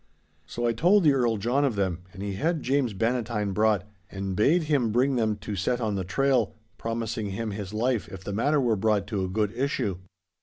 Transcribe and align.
So 0.47 0.65
I 0.65 0.73
told 0.73 1.03
the 1.03 1.13
Earl 1.13 1.37
John 1.37 1.63
of 1.63 1.75
them, 1.75 1.99
and 2.11 2.23
he 2.23 2.33
had 2.33 2.63
James 2.63 2.93
Bannatyne 2.95 3.53
brought, 3.53 3.87
and 4.09 4.35
bade 4.35 4.63
him 4.63 4.91
bring 4.91 5.15
them 5.15 5.35
to 5.41 5.55
set 5.55 5.79
on 5.79 5.93
the 5.93 6.03
trail, 6.03 6.55
promising 6.79 7.27
him 7.29 7.51
his 7.51 7.71
life 7.71 8.07
if 8.09 8.23
the 8.23 8.33
matter 8.33 8.59
were 8.59 8.75
brought 8.75 9.05
to 9.09 9.23
a 9.23 9.29
good 9.29 9.51
issue. 9.55 9.99